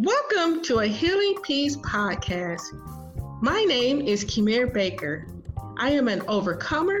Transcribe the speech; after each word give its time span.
Welcome 0.00 0.62
to 0.62 0.78
a 0.78 0.86
Healing 0.86 1.42
Peace 1.42 1.76
podcast. 1.78 2.62
My 3.42 3.64
name 3.64 4.00
is 4.00 4.24
Kimir 4.24 4.72
Baker. 4.72 5.26
I 5.76 5.90
am 5.90 6.06
an 6.06 6.22
overcomer, 6.28 7.00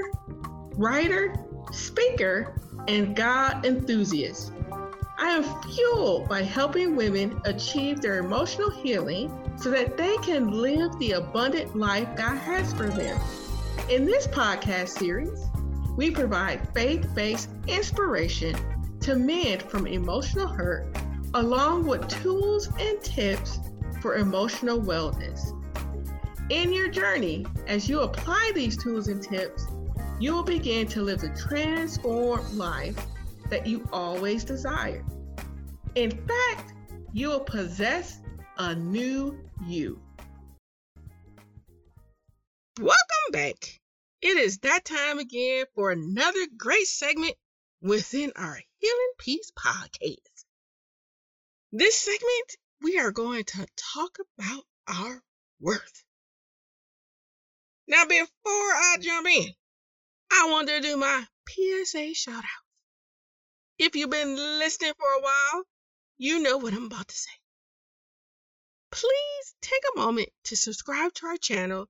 writer, 0.74 1.36
speaker, 1.70 2.60
and 2.88 3.14
God 3.14 3.64
enthusiast. 3.64 4.52
I 5.16 5.28
am 5.28 5.44
fueled 5.62 6.28
by 6.28 6.42
helping 6.42 6.96
women 6.96 7.40
achieve 7.44 8.00
their 8.00 8.18
emotional 8.18 8.68
healing 8.68 9.30
so 9.56 9.70
that 9.70 9.96
they 9.96 10.16
can 10.16 10.50
live 10.50 10.98
the 10.98 11.12
abundant 11.12 11.76
life 11.76 12.08
God 12.16 12.38
has 12.38 12.72
for 12.72 12.88
them. 12.88 13.16
In 13.88 14.06
this 14.06 14.26
podcast 14.26 14.88
series, 14.88 15.46
we 15.94 16.10
provide 16.10 16.68
faith 16.74 17.06
based 17.14 17.50
inspiration 17.68 18.56
to 19.02 19.14
mend 19.14 19.62
from 19.62 19.86
emotional 19.86 20.48
hurt 20.48 20.98
along 21.34 21.86
with 21.86 22.08
tools 22.08 22.68
and 22.78 23.02
tips 23.02 23.58
for 24.00 24.16
emotional 24.16 24.80
wellness. 24.80 25.52
In 26.50 26.72
your 26.72 26.88
journey, 26.88 27.44
as 27.66 27.88
you 27.88 28.00
apply 28.00 28.52
these 28.54 28.82
tools 28.82 29.08
and 29.08 29.22
tips, 29.22 29.66
you 30.18 30.32
will 30.32 30.42
begin 30.42 30.86
to 30.88 31.02
live 31.02 31.20
the 31.20 31.28
transformed 31.30 32.50
life 32.54 32.96
that 33.50 33.66
you 33.66 33.86
always 33.92 34.44
desired. 34.44 35.04
In 35.94 36.10
fact, 36.10 36.72
you 37.12 37.28
will 37.28 37.40
possess 37.40 38.20
a 38.56 38.74
new 38.74 39.38
you. 39.66 40.00
Welcome 42.78 43.32
back. 43.32 43.80
It 44.22 44.36
is 44.36 44.58
that 44.58 44.84
time 44.84 45.18
again 45.18 45.66
for 45.74 45.90
another 45.90 46.46
great 46.56 46.86
segment 46.86 47.34
within 47.82 48.32
our 48.34 48.58
Healing 48.78 49.12
Peace 49.18 49.52
podcast. 49.56 50.37
This 51.72 51.98
segment, 51.98 52.56
we 52.80 52.98
are 52.98 53.10
going 53.10 53.44
to 53.44 53.66
talk 53.76 54.18
about 54.38 54.64
our 54.86 55.22
worth. 55.60 56.02
Now, 57.86 58.06
before 58.06 58.26
I 58.46 58.96
mm. 58.98 59.02
jump 59.02 59.28
in, 59.28 59.54
I 60.30 60.48
want 60.50 60.68
to 60.68 60.80
do 60.80 60.96
my 60.96 61.26
PSA 61.46 62.14
shout 62.14 62.42
out. 62.42 62.64
If 63.78 63.96
you've 63.96 64.08
been 64.08 64.34
listening 64.34 64.94
for 64.98 65.08
a 65.08 65.20
while, 65.20 65.64
you 66.16 66.38
know 66.42 66.56
what 66.56 66.72
I'm 66.72 66.86
about 66.86 67.08
to 67.08 67.14
say. 67.14 67.32
Please 68.90 69.54
take 69.60 69.82
a 69.92 69.98
moment 69.98 70.30
to 70.44 70.56
subscribe 70.56 71.12
to 71.14 71.26
our 71.26 71.36
channel 71.36 71.86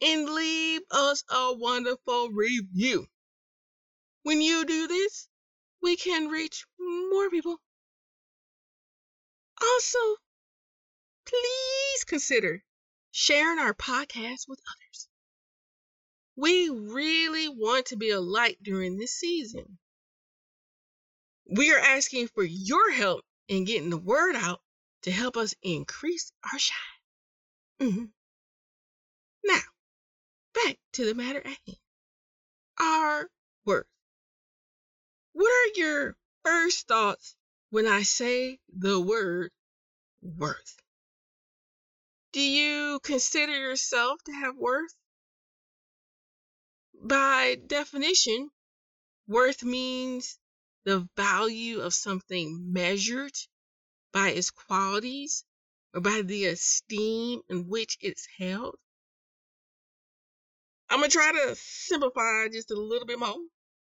and 0.00 0.28
leave 0.28 0.82
us 0.90 1.22
a 1.30 1.54
wonderful 1.54 2.30
review. 2.30 3.06
When 4.24 4.40
you 4.40 4.64
do 4.64 4.88
this, 4.88 5.28
we 5.80 5.94
can 5.94 6.26
reach 6.26 6.66
more 6.80 7.30
people 7.30 7.60
also, 9.62 9.98
please 11.26 12.04
consider 12.04 12.62
sharing 13.12 13.58
our 13.58 13.74
podcast 13.74 14.48
with 14.48 14.60
others. 14.68 15.08
We 16.36 16.70
really 16.70 17.48
want 17.48 17.86
to 17.86 17.96
be 17.96 18.10
a 18.10 18.20
light 18.20 18.58
during 18.62 18.96
this 18.96 19.12
season. 19.12 19.78
We 21.46 21.72
are 21.72 21.78
asking 21.78 22.28
for 22.28 22.44
your 22.44 22.92
help 22.92 23.24
in 23.48 23.64
getting 23.64 23.90
the 23.90 23.98
word 23.98 24.36
out 24.36 24.60
to 25.02 25.10
help 25.10 25.36
us 25.36 25.54
increase 25.62 26.32
our 26.50 26.58
shine. 26.58 26.76
Mm-hmm. 27.80 28.04
Now, 29.44 29.60
back 30.54 30.78
to 30.92 31.04
the 31.04 31.14
matter 31.14 31.40
at 31.40 31.46
hand. 31.46 31.78
Our 32.78 33.30
worth. 33.64 33.86
What 35.32 35.50
are 35.50 35.78
your 35.78 36.16
first 36.44 36.86
thoughts 36.86 37.36
when 37.70 37.86
I 37.86 38.02
say 38.02 38.58
the 38.76 39.00
word 39.00 39.50
worth. 40.22 40.76
Do 42.32 42.40
you 42.40 43.00
consider 43.02 43.52
yourself 43.52 44.22
to 44.24 44.32
have 44.32 44.56
worth? 44.56 44.94
By 47.02 47.56
definition, 47.66 48.50
worth 49.26 49.62
means 49.62 50.38
the 50.84 51.08
value 51.16 51.80
of 51.80 51.94
something 51.94 52.72
measured 52.72 53.34
by 54.12 54.30
its 54.30 54.50
qualities 54.50 55.44
or 55.94 56.00
by 56.00 56.22
the 56.22 56.46
esteem 56.46 57.40
in 57.48 57.68
which 57.68 57.96
it's 58.00 58.26
held. 58.38 58.76
I'm 60.88 60.98
going 60.98 61.10
to 61.10 61.16
try 61.16 61.32
to 61.32 61.54
simplify 61.54 62.48
just 62.48 62.72
a 62.72 62.74
little 62.74 63.06
bit 63.06 63.18
more 63.18 63.36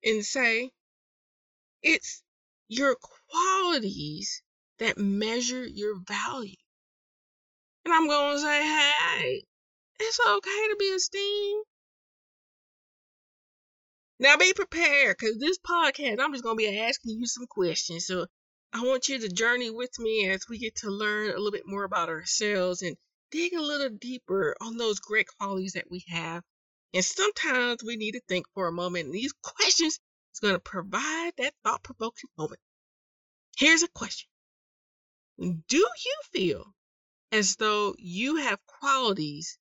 and 0.03 0.23
say 0.25 0.71
it's 1.81 2.21
your 2.69 2.95
qualities 3.31 4.41
that 4.77 4.97
measure 4.97 5.65
your 5.65 5.99
value. 6.07 6.55
And 7.83 7.93
I'm 7.93 8.07
going 8.07 8.35
to 8.35 8.41
say, 8.41 8.63
hey, 8.63 9.43
it's 9.99 10.19
okay 10.19 10.67
to 10.69 10.75
be 10.79 10.85
esteemed. 10.85 11.65
Now 14.19 14.37
be 14.37 14.53
prepared 14.53 15.17
because 15.17 15.37
this 15.39 15.57
podcast, 15.59 16.19
I'm 16.19 16.33
just 16.33 16.43
going 16.43 16.57
to 16.57 16.63
be 16.63 16.79
asking 16.79 17.19
you 17.19 17.25
some 17.25 17.47
questions. 17.47 18.05
So 18.05 18.27
I 18.71 18.83
want 18.83 19.09
you 19.09 19.17
to 19.19 19.29
journey 19.29 19.71
with 19.71 19.97
me 19.97 20.29
as 20.29 20.45
we 20.47 20.59
get 20.59 20.75
to 20.77 20.91
learn 20.91 21.29
a 21.29 21.37
little 21.37 21.51
bit 21.51 21.65
more 21.65 21.85
about 21.85 22.09
ourselves 22.09 22.81
and 22.81 22.95
dig 23.31 23.53
a 23.53 23.61
little 23.61 23.89
deeper 23.89 24.55
on 24.61 24.77
those 24.77 24.99
great 24.99 25.27
qualities 25.39 25.73
that 25.73 25.89
we 25.89 26.03
have. 26.09 26.43
And 26.93 27.03
sometimes 27.03 27.83
we 27.83 27.95
need 27.95 28.11
to 28.11 28.21
think 28.27 28.45
for 28.53 28.67
a 28.67 28.71
moment. 28.71 29.05
And 29.05 29.13
these 29.13 29.33
questions 29.43 29.99
is 30.39 30.47
going 30.47 30.55
to 30.55 30.59
provide 30.59 31.31
that 31.37 31.53
thought 31.63 31.83
provoking 31.83 32.29
moment. 32.37 32.61
Here's 33.57 33.83
a 33.83 33.89
question 33.89 34.29
Do 35.37 35.77
you 35.77 36.15
feel 36.31 36.73
as 37.31 37.57
though 37.57 37.93
you 37.97 38.37
have 38.37 38.65
qualities 38.65 39.57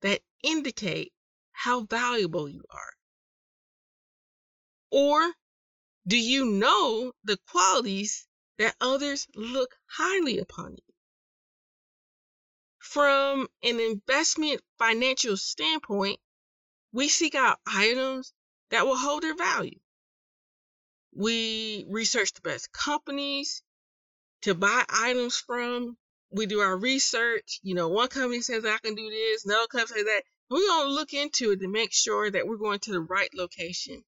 that 0.00 0.20
indicate 0.42 1.12
how 1.52 1.82
valuable 1.84 2.48
you 2.48 2.62
are? 2.70 2.92
Or 4.90 5.32
do 6.06 6.16
you 6.16 6.46
know 6.46 7.12
the 7.24 7.38
qualities 7.50 8.26
that 8.58 8.76
others 8.80 9.26
look 9.34 9.76
highly 9.86 10.38
upon 10.38 10.72
you? 10.72 10.94
From 12.78 13.48
an 13.62 13.80
investment 13.80 14.62
financial 14.78 15.36
standpoint, 15.36 16.18
we 16.92 17.08
seek 17.08 17.34
out 17.34 17.60
items 17.66 18.32
that 18.70 18.86
will 18.86 18.96
hold 18.96 19.22
their 19.22 19.36
value. 19.36 19.78
We 21.16 21.86
research 21.88 22.32
the 22.32 22.40
best 22.40 22.72
companies 22.72 23.62
to 24.42 24.54
buy 24.54 24.84
items 24.88 25.36
from. 25.36 25.96
We 26.30 26.46
do 26.46 26.60
our 26.60 26.76
research. 26.76 27.60
You 27.62 27.74
know, 27.74 27.88
one 27.88 28.08
company 28.08 28.40
says 28.40 28.64
I 28.64 28.78
can 28.78 28.94
do 28.94 29.08
this, 29.08 29.44
another 29.44 29.66
company 29.68 29.98
says 29.98 30.06
that. 30.06 30.22
We're 30.50 30.66
going 30.66 30.88
to 30.88 30.92
look 30.92 31.14
into 31.14 31.52
it 31.52 31.60
to 31.60 31.68
make 31.68 31.92
sure 31.92 32.30
that 32.30 32.46
we're 32.46 32.58
going 32.58 32.80
to 32.80 32.92
the 32.92 33.00
right 33.00 33.30
location. 33.34 34.04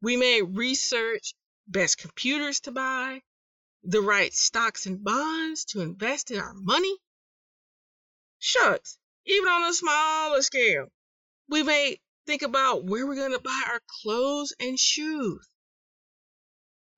We 0.00 0.16
may 0.16 0.40
research 0.40 1.34
best 1.66 1.98
computers 1.98 2.60
to 2.60 2.70
buy, 2.70 3.22
the 3.84 4.00
right 4.00 4.32
stocks 4.32 4.86
and 4.86 5.04
bonds 5.04 5.66
to 5.66 5.80
invest 5.80 6.30
in 6.30 6.38
our 6.38 6.54
money. 6.54 6.96
Shucks, 8.38 8.98
even 9.26 9.48
on 9.48 9.68
a 9.68 9.74
smaller 9.74 10.42
scale, 10.42 10.86
we 11.48 11.62
may 11.62 12.00
think 12.26 12.42
about 12.42 12.84
where 12.84 13.06
we're 13.06 13.14
going 13.14 13.32
to 13.32 13.40
buy 13.40 13.62
our 13.68 13.80
clothes 14.02 14.54
and 14.58 14.78
shoes. 14.78 15.48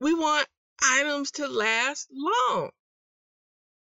We 0.00 0.14
want 0.14 0.48
items 0.82 1.30
to 1.32 1.46
last 1.46 2.08
long. 2.10 2.70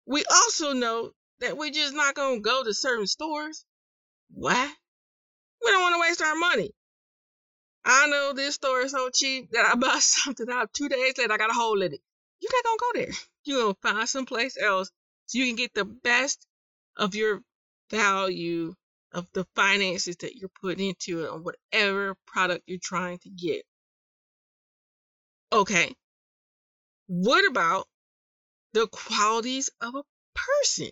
We 0.05 0.25
also 0.25 0.73
know 0.73 1.13
that 1.41 1.57
we're 1.57 1.71
just 1.71 1.95
not 1.95 2.15
going 2.15 2.39
to 2.39 2.43
go 2.43 2.65
to 2.65 2.75
certain 2.75 3.07
stores. 3.07 3.65
Why? 4.33 4.73
We 5.65 5.71
don't 5.71 5.83
want 5.83 5.95
to 5.95 6.01
waste 6.01 6.23
our 6.23 6.35
money. 6.35 6.73
I 7.85 8.07
know 8.09 8.33
this 8.33 8.57
store 8.57 8.81
is 8.81 8.93
so 8.93 9.11
cheap 9.11 9.51
that 9.53 9.65
I 9.65 9.75
buy 9.79 9.99
something 10.01 10.51
out 10.51 10.73
two 10.75 10.89
days 10.89 11.17
later, 11.17 11.33
I 11.33 11.37
got 11.37 11.51
a 11.51 11.55
hole 11.55 11.81
in 11.83 11.93
it. 11.93 12.01
You're 12.41 12.53
not 12.53 12.65
going 12.65 12.79
to 12.79 12.85
go 12.85 13.01
there. 13.01 13.15
You're 13.45 13.63
going 13.63 13.75
to 13.75 13.81
find 13.81 14.09
someplace 14.09 14.57
else 14.61 14.91
so 15.27 15.39
you 15.39 15.47
can 15.47 15.57
get 15.57 15.75
the 15.75 15.85
best 15.85 16.47
of 16.97 17.15
your 17.15 17.43
value 17.91 18.75
of 19.13 19.27
the 19.33 19.47
finances 19.55 20.17
that 20.17 20.37
you're 20.37 20.51
putting 20.61 20.89
into 20.89 21.25
it 21.25 21.31
on 21.31 21.45
whatever 21.45 22.15
product 22.27 22.65
you're 22.67 22.79
trying 22.83 23.19
to 23.19 23.31
get. 23.31 23.63
Okay, 25.51 25.95
what 27.09 27.45
about 27.51 27.89
the 28.75 28.87
qualities 28.87 29.71
of 29.81 29.95
a 29.95 30.05
person? 30.35 30.91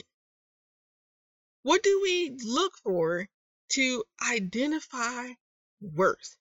What 1.62 1.82
do 1.82 2.00
we 2.02 2.36
look 2.42 2.72
for 2.78 3.28
to 3.72 4.04
identify 4.32 5.28
worth? 5.80 6.36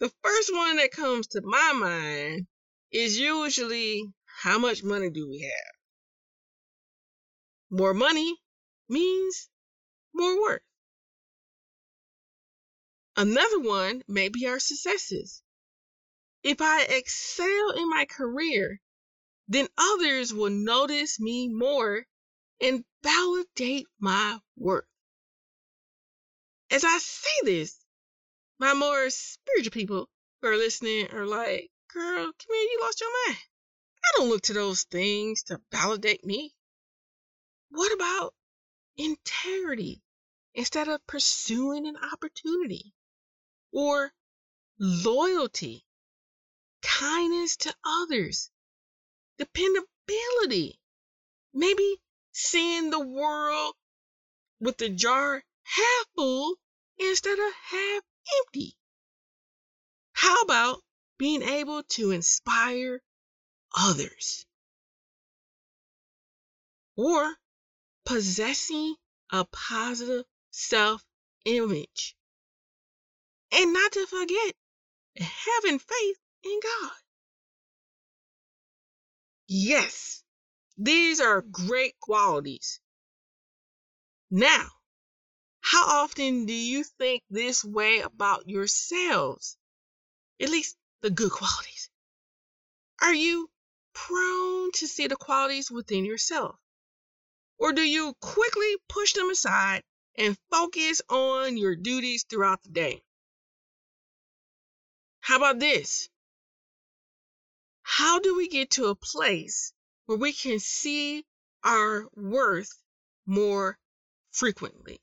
The 0.00 0.12
first 0.22 0.52
one 0.52 0.76
that 0.76 0.90
comes 0.90 1.28
to 1.28 1.42
my 1.42 1.72
mind 1.74 2.46
is 2.90 3.18
usually 3.18 4.04
how 4.24 4.58
much 4.58 4.82
money 4.82 5.10
do 5.10 5.28
we 5.28 5.42
have? 5.42 5.74
More 7.70 7.94
money 7.94 8.36
means 8.88 9.48
more 10.12 10.40
worth. 10.42 10.62
Another 13.16 13.60
one 13.60 14.02
may 14.08 14.28
be 14.28 14.46
our 14.46 14.58
successes. 14.58 15.42
If 16.42 16.60
I 16.60 16.82
excel 16.82 17.70
in 17.72 17.88
my 17.90 18.06
career, 18.06 18.80
then 19.48 19.68
others 19.76 20.32
will 20.32 20.50
notice 20.50 21.20
me 21.20 21.48
more 21.48 22.06
and 22.60 22.84
validate 23.02 23.86
my 23.98 24.38
worth. 24.56 24.86
As 26.70 26.84
I 26.84 26.98
say 26.98 27.30
this, 27.42 27.84
my 28.58 28.74
more 28.74 29.10
spiritual 29.10 29.72
people 29.72 30.08
who 30.40 30.48
are 30.48 30.56
listening 30.56 31.10
are 31.10 31.26
like, 31.26 31.70
girl, 31.92 32.24
come 32.24 32.34
here, 32.48 32.62
you 32.62 32.78
lost 32.80 33.00
your 33.00 33.10
mind. 33.26 33.38
I 34.04 34.08
don't 34.16 34.28
look 34.28 34.42
to 34.42 34.52
those 34.52 34.84
things 34.84 35.42
to 35.44 35.60
validate 35.72 36.24
me. 36.24 36.54
What 37.70 37.92
about 37.92 38.34
integrity 38.96 40.02
instead 40.54 40.88
of 40.88 41.06
pursuing 41.06 41.86
an 41.86 41.96
opportunity? 41.96 42.94
Or 43.72 44.12
loyalty, 44.78 45.84
kindness 46.82 47.56
to 47.58 47.74
others, 47.84 48.50
dependability, 49.38 50.78
maybe 51.52 52.00
seeing 52.32 52.90
the 52.90 53.00
world 53.00 53.74
with 54.60 54.76
the 54.78 54.88
jar 54.88 55.42
half 55.62 56.06
full 56.14 56.56
instead 56.98 57.38
of 57.38 57.52
half 57.54 58.02
empty. 58.38 58.76
How 60.12 60.42
about 60.42 60.82
being 61.18 61.42
able 61.42 61.82
to 61.82 62.10
inspire 62.10 63.02
others? 63.74 64.44
Or 66.96 67.36
possessing 68.04 68.96
a 69.30 69.44
positive 69.46 70.24
self 70.50 71.04
image. 71.44 72.14
And 73.52 73.72
not 73.72 73.92
to 73.92 74.06
forget, 74.06 74.54
having 75.16 75.78
faith 75.78 76.18
in 76.44 76.60
God. 76.62 76.92
Yes, 79.46 80.22
these 80.78 81.20
are 81.20 81.42
great 81.42 81.98
qualities. 82.00 82.80
Now, 84.30 84.70
how 85.60 86.02
often 86.02 86.46
do 86.46 86.52
you 86.52 86.84
think 86.84 87.22
this 87.30 87.64
way 87.64 88.00
about 88.00 88.48
yourselves? 88.48 89.56
At 90.40 90.50
least 90.50 90.76
the 91.00 91.10
good 91.10 91.30
qualities. 91.40 91.90
Are 93.02 93.14
you 93.14 93.50
prone 93.92 94.72
to 94.72 94.86
see 94.86 95.06
the 95.06 95.16
qualities 95.16 95.70
within 95.70 96.04
yourself? 96.04 96.56
Or 97.58 97.72
do 97.72 97.82
you 97.82 98.14
quickly 98.20 98.76
push 98.88 99.12
them 99.12 99.30
aside 99.30 99.82
and 100.16 100.38
focus 100.50 101.02
on 101.08 101.56
your 101.56 101.76
duties 101.76 102.24
throughout 102.24 102.62
the 102.62 102.70
day? 102.70 103.02
How 105.20 105.36
about 105.36 105.58
this? 105.58 106.08
How 107.92 108.20
do 108.20 108.36
we 108.36 108.46
get 108.46 108.70
to 108.70 108.86
a 108.86 108.94
place 108.94 109.72
where 110.06 110.16
we 110.16 110.32
can 110.32 110.60
see 110.60 111.26
our 111.64 112.06
worth 112.14 112.72
more 113.26 113.76
frequently? 114.30 115.02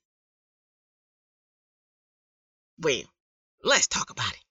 Well, 2.78 3.04
let's 3.62 3.88
talk 3.88 4.08
about 4.08 4.32
it. 4.32 4.42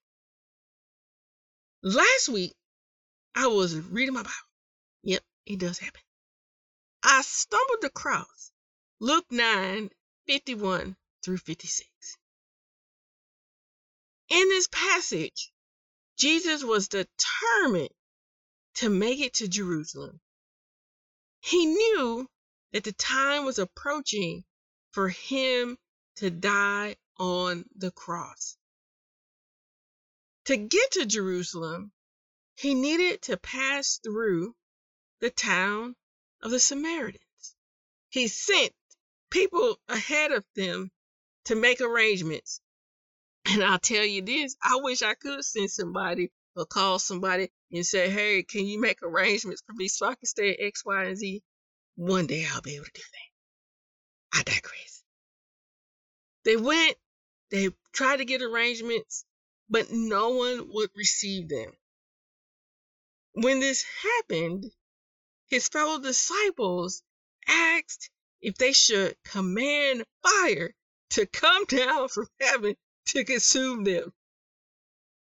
Last 1.82 2.28
week, 2.28 2.54
I 3.34 3.48
was 3.48 3.74
reading 3.74 4.14
my 4.14 4.22
Bible. 4.22 4.48
Yep, 5.02 5.24
it 5.44 5.58
does 5.58 5.80
happen. 5.80 6.02
I 7.02 7.22
stumbled 7.22 7.82
across 7.82 8.52
Luke 9.00 9.26
9 9.32 9.90
51 10.28 10.96
through 11.24 11.38
56. 11.38 11.90
In 14.28 14.48
this 14.48 14.68
passage, 14.68 15.52
Jesus 16.16 16.62
was 16.62 16.86
determined 16.86 17.90
to 18.78 18.88
make 18.88 19.18
it 19.18 19.34
to 19.34 19.48
Jerusalem. 19.48 20.20
He 21.40 21.66
knew 21.66 22.28
that 22.72 22.84
the 22.84 22.92
time 22.92 23.44
was 23.44 23.58
approaching 23.58 24.44
for 24.92 25.08
him 25.08 25.76
to 26.16 26.30
die 26.30 26.94
on 27.18 27.64
the 27.74 27.90
cross. 27.90 28.56
To 30.44 30.56
get 30.56 30.92
to 30.92 31.06
Jerusalem, 31.06 31.90
he 32.54 32.74
needed 32.74 33.22
to 33.22 33.36
pass 33.36 33.98
through 33.98 34.54
the 35.18 35.30
town 35.30 35.96
of 36.40 36.52
the 36.52 36.60
Samaritans. 36.60 37.56
He 38.10 38.28
sent 38.28 38.72
people 39.28 39.80
ahead 39.88 40.30
of 40.30 40.44
them 40.54 40.92
to 41.46 41.56
make 41.56 41.80
arrangements. 41.80 42.60
And 43.44 43.64
I'll 43.64 43.80
tell 43.80 44.04
you 44.04 44.22
this 44.22 44.54
I 44.62 44.76
wish 44.76 45.02
I 45.02 45.14
could 45.14 45.44
send 45.44 45.72
somebody 45.72 46.30
or 46.54 46.64
call 46.64 47.00
somebody 47.00 47.50
and 47.70 47.86
say, 47.86 48.08
hey, 48.08 48.42
can 48.42 48.66
you 48.66 48.80
make 48.80 49.02
arrangements 49.02 49.62
for 49.66 49.72
me 49.74 49.88
so 49.88 50.06
I 50.06 50.14
can 50.14 50.26
stay 50.26 50.50
at 50.50 50.60
X, 50.60 50.84
Y, 50.84 51.04
and 51.04 51.16
Z? 51.16 51.42
One 51.96 52.26
day 52.26 52.46
I'll 52.50 52.62
be 52.62 52.76
able 52.76 52.86
to 52.86 52.90
do 52.94 53.02
that. 53.02 54.38
I 54.38 54.42
digress. 54.42 55.02
They 56.44 56.56
went, 56.56 56.96
they 57.50 57.70
tried 57.92 58.18
to 58.18 58.24
get 58.24 58.42
arrangements, 58.42 59.24
but 59.68 59.90
no 59.90 60.30
one 60.30 60.68
would 60.72 60.90
receive 60.94 61.48
them. 61.48 61.72
When 63.32 63.60
this 63.60 63.84
happened, 64.02 64.70
his 65.46 65.68
fellow 65.68 66.00
disciples 66.00 67.02
asked 67.46 68.10
if 68.40 68.56
they 68.56 68.72
should 68.72 69.16
command 69.24 70.04
fire 70.22 70.74
to 71.10 71.26
come 71.26 71.64
down 71.68 72.08
from 72.08 72.28
heaven 72.40 72.76
to 73.06 73.24
consume 73.24 73.84
them. 73.84 74.12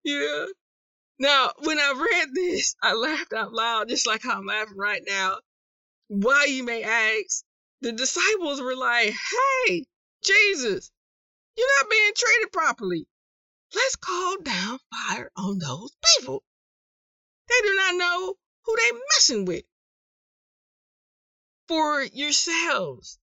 Yeah. 0.04 0.46
Now, 1.20 1.52
when 1.60 1.80
I 1.80 1.94
read 1.94 2.30
this, 2.34 2.76
I 2.82 2.94
laughed 2.94 3.34
out 3.34 3.52
loud, 3.52 3.90
just 3.90 4.06
like 4.06 4.26
I'm 4.26 4.46
laughing 4.46 4.78
right 4.78 5.02
now. 5.08 5.40
Why, 6.10 6.46
you 6.46 6.64
may 6.64 6.84
ask, 6.84 7.44
the 7.82 7.92
disciples 7.92 8.62
were 8.62 8.76
like, 8.76 9.14
hey, 9.68 9.86
Jesus, 10.24 10.92
you're 11.56 11.68
not 11.80 11.90
being 11.90 12.12
treated 12.16 12.52
properly. 12.52 13.08
Let's 13.74 13.96
call 13.96 14.38
down 14.38 14.80
fire 14.92 15.32
on 15.36 15.58
those 15.58 15.92
people. 16.18 16.44
They 17.50 17.68
do 17.68 17.76
not 17.76 17.96
know 17.96 18.36
who 18.64 18.76
they 18.76 18.92
messing 19.16 19.46
with. 19.46 19.66
For 21.68 22.04
yourselves, 22.04 23.18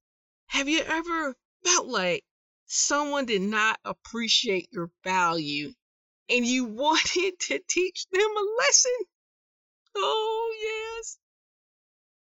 have 0.47 0.69
you 0.69 0.81
ever 0.81 1.37
felt 1.64 1.87
like 1.87 2.25
someone 2.67 3.25
did 3.26 3.43
not 3.43 3.79
appreciate 3.85 4.69
your 4.73 4.90
value 5.05 5.75
and 6.29 6.47
you 6.47 6.65
wanted 6.65 7.38
to 7.38 7.61
teach 7.69 8.06
them 8.11 8.21
a 8.37 8.56
lesson? 8.59 8.93
Oh, 9.97 10.97
yes. 10.99 11.19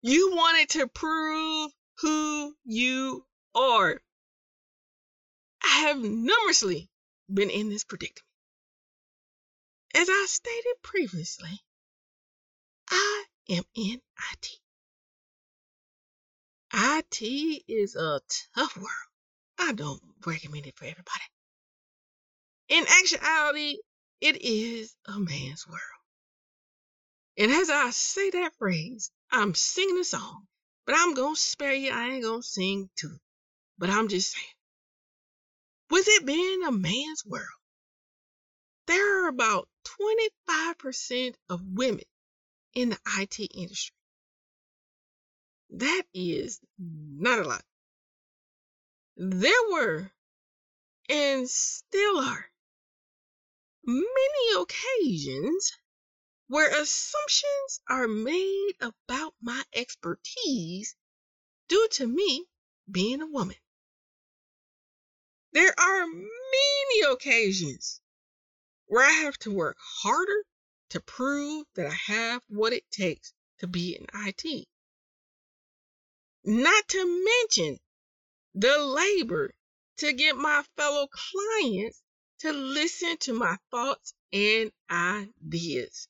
You 0.02 0.36
wanted 0.36 0.70
to 0.70 0.88
prove 0.88 1.72
who 2.00 2.56
you 2.64 3.26
are. 3.54 4.02
I 5.64 5.80
have 5.88 5.98
numerously 5.98 6.90
been 7.34 7.50
in 7.50 7.70
this 7.70 7.84
predicament. 7.84 8.22
As 9.96 10.10
I 10.10 10.26
stated 10.28 10.76
previously, 10.84 11.62
I 12.90 13.26
am 13.50 13.64
in 13.74 14.02
IT. 14.34 14.50
IT 16.74 17.64
is 17.68 17.96
a 17.96 18.20
tough 18.54 18.76
world. 18.76 18.90
I 19.58 19.72
don't 19.74 20.02
recommend 20.26 20.68
it 20.68 20.76
for 20.76 20.84
everybody. 20.86 21.24
In 22.70 22.86
actuality, 22.88 23.78
it 24.22 24.42
is 24.42 24.96
a 25.06 25.20
man's 25.20 25.68
world. 25.68 25.82
And 27.38 27.52
as 27.52 27.70
I 27.70 27.92
say 27.92 28.30
that 28.32 28.56
phrase, 28.58 29.12
I'm 29.32 29.54
singing 29.54 30.00
a 30.00 30.04
song, 30.04 30.48
but 30.86 30.96
I'm 30.98 31.14
going 31.14 31.36
to 31.36 31.40
spare 31.42 31.74
you. 31.74 31.92
I 31.92 32.10
ain't 32.10 32.24
going 32.24 32.42
to 32.42 32.48
sing 32.48 32.90
too. 32.96 33.18
But 33.78 33.90
I'm 33.90 34.08
just 34.08 34.32
saying, 34.32 34.46
with 35.90 36.08
it 36.08 36.26
being 36.26 36.64
a 36.64 36.72
man's 36.72 37.24
world, 37.26 37.46
there 38.88 39.26
are 39.26 39.28
about 39.28 39.68
25% 40.30 41.36
of 41.50 41.62
women 41.62 42.06
in 42.74 42.90
the 42.90 42.98
IT 43.20 43.40
industry. 43.54 43.96
That 45.72 46.04
is 46.14 46.60
not 46.80 47.40
a 47.40 47.44
lot. 47.44 47.64
There 49.18 49.70
were, 49.72 50.12
and 51.10 51.50
still 51.50 52.20
are, 52.20 52.46
many 53.86 54.62
occasions 54.62 55.72
where 56.48 56.70
assumptions 56.70 57.82
are 57.88 58.08
made 58.08 58.74
about 58.82 59.34
my 59.42 59.64
expertise 59.74 60.96
due 61.68 61.88
to 61.90 62.08
me 62.08 62.46
being 62.90 63.22
a 63.22 63.28
woman. 63.28 63.56
There 65.52 65.74
are 65.80 66.06
many 66.08 67.02
occasions 67.10 68.02
where 68.88 69.06
I 69.06 69.12
have 69.12 69.38
to 69.40 69.52
work 69.52 69.78
harder 69.80 70.46
to 70.90 71.00
prove 71.00 71.66
that 71.76 71.88
I 71.88 72.12
have 72.12 72.44
what 72.48 72.74
it 72.74 72.90
takes 72.92 73.34
to 73.60 73.68
be 73.68 73.96
in 73.96 74.06
IT. 74.14 74.68
Not 76.44 76.88
to 76.90 77.26
mention 77.26 77.80
the 78.54 78.78
labor 78.78 79.54
to 79.98 80.14
get 80.14 80.36
my 80.36 80.64
fellow 80.78 81.08
clients 81.08 82.02
to 82.46 82.54
listen 82.54 83.18
to 83.18 83.34
my 83.34 83.58
thoughts 83.72 84.14
and 84.32 84.72
ideas. 84.90 86.08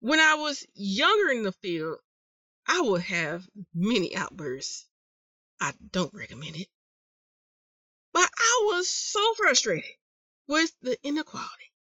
When 0.00 0.18
I 0.20 0.34
was 0.34 0.66
younger 0.74 1.32
in 1.32 1.42
the 1.44 1.52
field, 1.52 1.98
I 2.66 2.80
would 2.80 3.02
have 3.02 3.48
many 3.72 4.16
outbursts. 4.16 4.88
I 5.60 5.72
don't 5.92 6.12
recommend 6.12 6.56
it. 6.56 6.68
But 8.12 8.28
I 8.36 8.62
was 8.72 8.88
so 8.88 9.34
frustrated 9.34 9.90
with 10.48 10.72
the 10.82 10.98
inequality, 11.02 11.72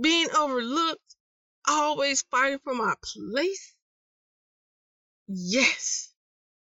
being 0.00 0.28
overlooked, 0.34 1.16
always 1.66 2.22
fighting 2.30 2.60
for 2.64 2.74
my 2.74 2.94
place. 3.02 3.74
Yes, 5.26 6.14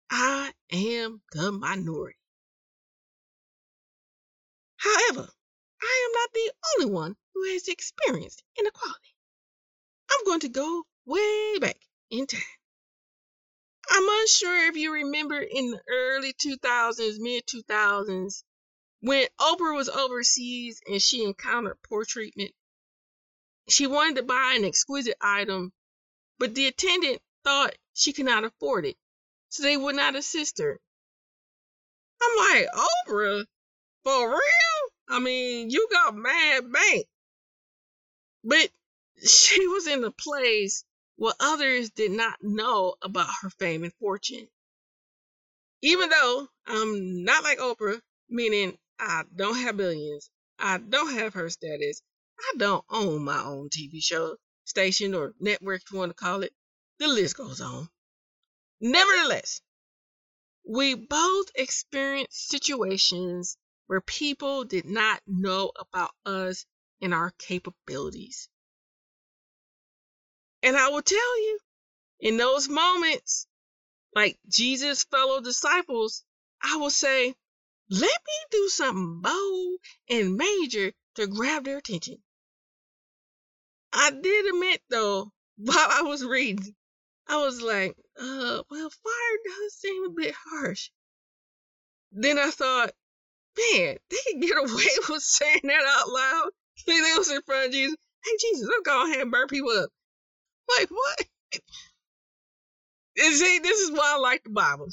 I 0.09 0.51
am 0.71 1.21
the 1.31 1.51
minority. 1.51 2.17
However, 4.85 5.27
I 5.81 6.05
am 6.05 6.11
not 6.11 6.33
the 6.33 6.53
only 6.75 6.93
one 6.93 7.17
who 7.33 7.43
has 7.51 7.67
experienced 7.67 8.43
inequality. 8.55 9.15
I'm 10.11 10.25
going 10.25 10.41
to 10.41 10.49
go 10.49 10.85
way 11.05 11.57
back 11.57 11.79
in 12.11 12.27
time. 12.27 12.41
I'm 13.89 14.07
unsure 14.07 14.67
if 14.67 14.75
you 14.75 14.93
remember 14.93 15.39
in 15.39 15.71
the 15.71 15.81
early 15.89 16.33
2000s, 16.33 17.17
mid 17.17 17.47
2000s, 17.47 18.43
when 18.99 19.27
Oprah 19.39 19.75
was 19.75 19.89
overseas 19.89 20.79
and 20.85 21.01
she 21.01 21.23
encountered 21.23 21.81
poor 21.81 22.05
treatment. 22.05 22.53
She 23.67 23.87
wanted 23.87 24.17
to 24.17 24.23
buy 24.23 24.53
an 24.55 24.65
exquisite 24.65 25.17
item, 25.19 25.73
but 26.37 26.53
the 26.53 26.67
attendant 26.67 27.23
thought 27.43 27.75
she 27.93 28.13
could 28.13 28.25
not 28.25 28.43
afford 28.43 28.85
it, 28.85 28.97
so 29.49 29.63
they 29.63 29.77
would 29.77 29.95
not 29.95 30.15
assist 30.15 30.59
her. 30.59 30.79
I'm 32.21 32.37
like, 32.37 32.67
Oprah? 33.07 33.45
For 34.05 34.29
real? 34.29 34.74
I 35.07 35.19
mean, 35.19 35.69
you 35.69 35.87
got 35.91 36.15
mad 36.15 36.71
bank. 36.71 37.07
But 38.43 38.71
she 39.25 39.67
was 39.67 39.87
in 39.87 40.03
a 40.03 40.11
place 40.11 40.83
where 41.15 41.33
others 41.39 41.89
did 41.91 42.11
not 42.11 42.37
know 42.41 42.95
about 43.01 43.29
her 43.41 43.49
fame 43.49 43.83
and 43.83 43.93
fortune. 43.95 44.47
Even 45.81 46.09
though 46.09 46.47
I'm 46.65 47.23
not 47.23 47.43
like 47.43 47.59
Oprah, 47.59 48.01
meaning 48.29 48.77
I 48.99 49.23
don't 49.35 49.57
have 49.57 49.77
billions, 49.77 50.29
I 50.57 50.77
don't 50.77 51.13
have 51.13 51.33
her 51.35 51.49
status, 51.49 52.01
I 52.39 52.53
don't 52.57 52.85
own 52.89 53.23
my 53.23 53.43
own 53.43 53.69
TV 53.69 54.03
show, 54.03 54.37
station, 54.65 55.13
or 55.13 55.35
network, 55.39 55.81
if 55.83 55.91
you 55.91 55.99
want 55.99 56.09
to 56.11 56.15
call 56.15 56.43
it. 56.43 56.53
The 56.97 57.07
list 57.07 57.37
goes 57.37 57.61
on. 57.61 57.89
Nevertheless, 58.81 59.61
we 60.67 60.95
both 60.95 61.47
experienced 61.55 62.47
situations 62.49 63.57
where 63.87 64.01
people 64.01 64.63
did 64.63 64.85
not 64.85 65.21
know 65.27 65.71
about 65.79 66.11
us 66.25 66.65
and 67.01 67.13
our 67.13 67.31
capabilities. 67.37 68.49
And 70.63 70.75
I 70.75 70.89
will 70.89 71.01
tell 71.01 71.41
you, 71.41 71.59
in 72.19 72.37
those 72.37 72.67
moments, 72.67 73.47
like 74.15 74.39
Jesus' 74.47 75.03
fellow 75.03 75.41
disciples, 75.41 76.23
I 76.63 76.77
will 76.77 76.89
say, 76.89 77.35
let 77.89 78.21
me 78.27 78.45
do 78.49 78.69
something 78.69 79.21
bold 79.21 79.79
and 80.09 80.37
major 80.37 80.93
to 81.15 81.27
grab 81.27 81.65
their 81.65 81.77
attention. 81.77 82.23
I 83.93 84.09
did 84.11 84.45
admit, 84.47 84.81
though, 84.89 85.31
while 85.57 85.87
I 85.91 86.01
was 86.01 86.25
reading, 86.25 86.75
I 87.27 87.37
was 87.37 87.61
like, 87.61 87.95
uh, 88.19 88.63
well, 88.69 88.89
fire 88.89 89.37
does 89.45 89.73
seem 89.75 90.05
a 90.05 90.09
bit 90.09 90.33
harsh. 90.33 90.89
Then 92.11 92.39
I 92.39 92.51
thought, 92.51 92.93
man, 93.57 93.97
they 94.09 94.17
can 94.31 94.39
get 94.41 94.57
away 94.57 94.67
with 95.09 95.23
saying 95.23 95.61
that 95.65 95.85
out 95.87 96.09
loud. 96.09 96.49
they 96.87 96.93
was 97.17 97.31
in 97.31 97.41
front 97.43 97.67
of 97.67 97.73
Jesus. 97.73 97.95
Hey, 98.25 98.31
Jesus, 98.41 98.69
I'm 98.75 98.83
going 98.83 99.11
ahead 99.11 99.23
and 99.23 99.31
burn 99.31 99.47
people 99.47 99.71
up. 99.71 99.89
Like, 100.79 100.89
what? 100.91 101.19
And 103.17 103.35
see, 103.35 103.59
this 103.59 103.81
is 103.81 103.91
why 103.91 104.13
I 104.15 104.19
like 104.19 104.43
the 104.43 104.51
Bible. 104.51 104.87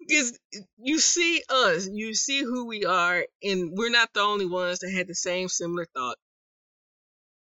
Because 0.00 0.38
you 0.78 0.98
see 1.00 1.42
us, 1.50 1.88
you 1.92 2.14
see 2.14 2.42
who 2.42 2.66
we 2.66 2.84
are, 2.86 3.26
and 3.42 3.72
we're 3.76 3.90
not 3.90 4.10
the 4.14 4.20
only 4.20 4.46
ones 4.46 4.80
that 4.80 4.92
had 4.92 5.08
the 5.08 5.14
same 5.14 5.48
similar 5.48 5.86
thought. 5.94 6.16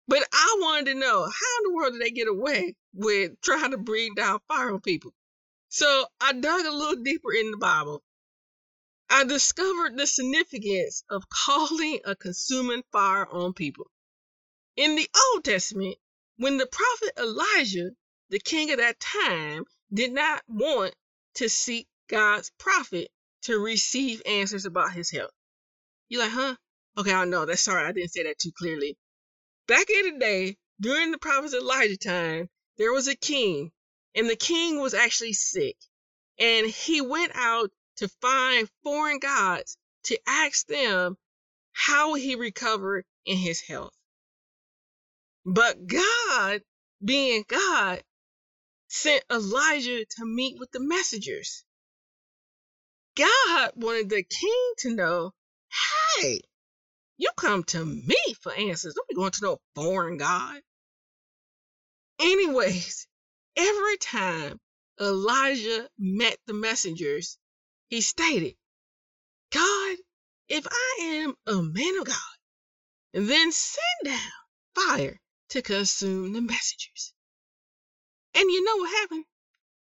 But 0.08 0.24
I 0.34 0.58
wanted 0.62 0.94
to 0.94 1.00
know 1.00 1.22
how 1.24 1.25
in 1.25 1.63
the 1.66 1.74
world 1.75 1.94
did 1.94 2.01
they 2.04 2.12
get 2.12 2.28
away 2.30 2.75
with 2.94 3.34
trying 3.44 3.72
to 3.72 3.80
breathe 3.80 4.16
down 4.18 4.40
fire 4.48 4.74
on 4.74 4.82
people? 4.82 5.13
So 5.70 6.06
I 6.22 6.34
dug 6.34 6.66
a 6.66 6.72
little 6.72 7.04
deeper 7.04 7.34
in 7.34 7.51
the 7.51 7.58
Bible. 7.58 8.04
I 9.13 9.25
discovered 9.25 9.98
the 9.98 10.08
significance 10.08 11.03
of 11.10 11.27
calling 11.27 12.00
a 12.06 12.15
consuming 12.15 12.82
fire 12.94 13.27
on 13.27 13.51
people. 13.53 13.91
In 14.77 14.96
the 14.96 15.10
Old 15.34 15.44
Testament, 15.44 15.98
when 16.38 16.56
the 16.56 16.65
prophet 16.65 17.12
Elijah, 17.18 17.89
the 18.30 18.39
king 18.39 18.72
of 18.72 18.77
that 18.77 19.01
time, 19.01 19.65
did 19.94 20.13
not 20.13 20.41
want 20.48 20.96
to 21.36 21.50
seek 21.50 21.89
God's 22.08 22.51
prophet 22.58 23.12
to 23.41 23.60
receive 23.60 24.22
answers 24.25 24.65
about 24.65 24.94
his 24.94 25.12
health. 25.12 25.34
You're 26.08 26.22
like, 26.22 26.32
huh? 26.32 26.56
Okay, 26.98 27.13
I 27.13 27.25
know. 27.25 27.46
That's 27.46 27.62
sorry, 27.62 27.86
I 27.86 27.91
didn't 27.91 28.13
say 28.13 28.24
that 28.24 28.39
too 28.39 28.53
clearly. 28.58 28.98
Back 29.68 29.89
in 29.89 30.13
the 30.13 30.20
day, 30.20 30.58
during 30.80 31.12
the 31.12 31.18
prophet 31.18 31.53
Elijah 31.53 31.98
time, 31.98 32.50
there 32.77 32.94
was 32.94 33.10
a 33.10 33.15
king, 33.18 33.74
and 34.15 34.30
the 34.30 34.38
king 34.38 34.80
was 34.80 34.94
actually 34.94 35.34
sick. 35.34 35.75
And 36.39 36.65
he 36.65 37.01
went 37.01 37.34
out 37.36 37.72
to 38.01 38.10
find 38.20 38.67
foreign 38.84 39.20
gods 39.20 39.77
to 40.03 40.17
ask 40.27 40.65
them 40.65 41.15
how 41.72 42.15
he 42.15 42.34
recovered 42.34 43.05
in 43.27 43.38
his 43.38 43.62
health. 43.62 43.93
But 45.46 45.86
God, 45.86 46.62
being 47.03 47.46
God, 47.48 48.01
sent 48.88 49.24
Elijah 49.31 50.03
to 50.17 50.25
meet 50.25 50.58
with 50.60 50.72
the 50.72 50.79
messengers. 50.79 51.63
God 53.15 53.72
wanted 53.75 54.10
the 54.10 54.24
king 54.24 54.74
to 54.79 54.96
know, 54.96 55.31
hey, 56.17 56.41
you 57.17 57.29
come 57.38 57.63
to 57.65 57.86
me 57.86 58.17
for 58.41 58.51
answers. 58.51 58.96
Don't 58.96 59.08
be 59.08 59.13
going 59.13 59.31
to 59.31 59.46
no 59.46 59.58
foreign 59.75 60.17
God. 60.17 60.60
Anyways, 62.20 63.05
every 63.55 63.98
time 63.98 64.60
Elijah 65.00 65.88
met 66.00 66.38
the 66.48 66.53
messengers, 66.53 67.38
he 67.91 68.00
stated, 68.00 68.55
God, 69.51 69.98
if 70.48 70.65
I 70.65 70.98
am 71.01 71.36
a 71.45 71.62
man 71.62 72.00
of 72.00 72.05
God, 72.05 72.38
then 73.13 73.51
send 73.51 74.05
down 74.05 74.31
fire 74.74 75.19
to 75.50 75.62
consume 75.62 76.31
the 76.31 76.39
messengers. 76.41 77.13
And 78.33 78.50
you 78.50 78.63
know 78.63 78.77
what 78.77 78.98
happened? 79.01 79.25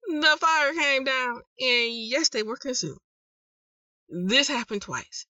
The 0.09 0.37
fire 0.41 0.73
came 0.73 1.03
down, 1.03 1.43
and 1.59 1.93
yes, 1.93 2.29
they 2.29 2.45
were 2.45 2.57
consumed. 2.57 3.01
This 4.09 4.47
happened 4.47 4.83
twice. 4.83 5.27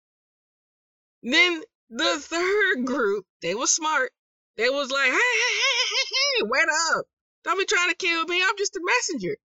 Then 1.22 1.62
the 1.88 2.18
third 2.20 2.84
group, 2.84 3.24
they 3.40 3.54
were 3.54 3.66
smart. 3.66 4.12
They 4.58 4.68
was 4.68 4.90
like, 4.90 5.10
hey, 5.10 5.12
hey, 5.12 5.56
hey, 5.62 5.86
hey, 5.88 6.04
hey, 6.10 6.42
wait 6.42 6.68
up. 6.94 7.06
Don't 7.44 7.58
be 7.58 7.64
trying 7.64 7.88
to 7.88 7.96
kill 7.96 8.26
me. 8.26 8.42
I'm 8.42 8.56
just 8.58 8.76
a 8.76 8.80
messenger. 8.84 9.36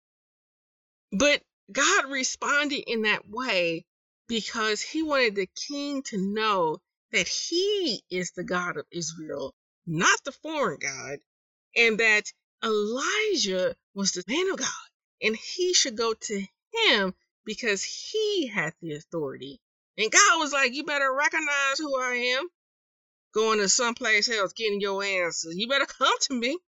But 1.12 1.42
God 1.72 2.10
responded 2.10 2.84
in 2.90 3.02
that 3.02 3.28
way 3.28 3.84
because 4.28 4.80
he 4.82 5.02
wanted 5.02 5.34
the 5.36 5.48
king 5.68 6.02
to 6.04 6.18
know 6.18 6.78
that 7.12 7.28
he 7.28 8.02
is 8.10 8.32
the 8.32 8.44
God 8.44 8.76
of 8.76 8.86
Israel 8.90 9.54
not 9.86 10.22
the 10.24 10.32
foreign 10.32 10.78
God, 10.78 11.18
and 11.76 11.98
that 11.98 12.32
Elijah 12.62 13.74
was 13.94 14.12
the 14.12 14.24
man 14.28 14.50
of 14.50 14.58
God, 14.58 14.88
and 15.22 15.36
he 15.36 15.74
should 15.74 15.96
go 15.96 16.14
to 16.14 16.46
him 16.72 17.14
because 17.44 17.82
he 17.82 18.46
had 18.46 18.72
the 18.80 18.92
authority. 18.94 19.60
And 19.98 20.10
God 20.12 20.38
was 20.38 20.52
like, 20.52 20.72
You 20.72 20.84
better 20.84 21.12
recognize 21.12 21.78
who 21.78 22.00
I 22.00 22.36
am. 22.38 22.48
Going 23.32 23.58
to 23.58 23.68
someplace 23.68 24.28
else, 24.28 24.52
getting 24.52 24.80
your 24.80 25.02
answers. 25.02 25.56
You 25.56 25.68
better 25.68 25.86
come 25.86 26.18
to 26.22 26.34
me. 26.34 26.58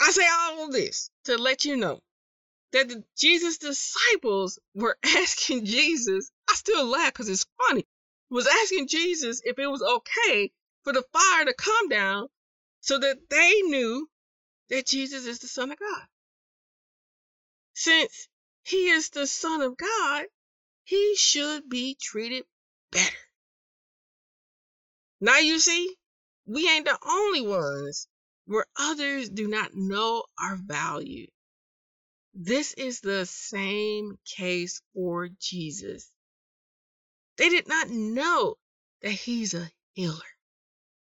I 0.00 0.10
say 0.10 0.26
all 0.28 0.66
of 0.66 0.72
this 0.72 1.10
to 1.24 1.36
let 1.38 1.64
you 1.64 1.76
know 1.76 2.00
that 2.74 2.88
the 2.88 3.04
Jesus 3.16 3.58
disciples 3.58 4.58
were 4.74 4.98
asking 5.04 5.64
Jesus. 5.64 6.30
I 6.50 6.54
still 6.54 6.84
laugh 6.84 7.12
because 7.12 7.28
it's 7.28 7.46
funny. 7.66 7.86
Was 8.30 8.48
asking 8.48 8.88
Jesus 8.88 9.40
if 9.44 9.60
it 9.60 9.68
was 9.68 9.80
okay 9.80 10.50
for 10.82 10.92
the 10.92 11.04
fire 11.12 11.44
to 11.44 11.54
come 11.54 11.88
down 11.88 12.28
so 12.80 12.98
that 12.98 13.30
they 13.30 13.62
knew 13.62 14.08
that 14.70 14.86
Jesus 14.86 15.24
is 15.24 15.38
the 15.38 15.46
Son 15.46 15.70
of 15.70 15.78
God. 15.78 16.06
Since 17.74 18.28
he 18.64 18.90
is 18.90 19.10
the 19.10 19.28
Son 19.28 19.62
of 19.62 19.76
God, 19.76 20.26
he 20.82 21.14
should 21.14 21.68
be 21.68 21.96
treated 22.00 22.44
better. 22.90 23.16
Now 25.20 25.38
you 25.38 25.60
see, 25.60 25.94
we 26.44 26.68
ain't 26.68 26.86
the 26.86 26.98
only 27.06 27.46
ones 27.46 28.08
where 28.46 28.66
others 28.76 29.28
do 29.28 29.46
not 29.46 29.70
know 29.74 30.24
our 30.40 30.56
value. 30.56 31.28
This 32.34 32.74
is 32.74 33.00
the 33.00 33.26
same 33.26 34.18
case 34.26 34.82
for 34.92 35.28
Jesus. 35.40 36.10
They 37.36 37.48
did 37.48 37.68
not 37.68 37.90
know 37.90 38.56
that 39.02 39.12
he's 39.12 39.54
a 39.54 39.70
healer 39.94 40.24